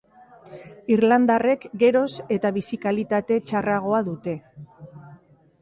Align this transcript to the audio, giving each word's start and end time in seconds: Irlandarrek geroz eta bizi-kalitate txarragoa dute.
Irlandarrek 0.93 1.67
geroz 1.83 2.09
eta 2.37 2.53
bizi-kalitate 2.57 3.41
txarragoa 3.51 4.01
dute. 4.09 4.35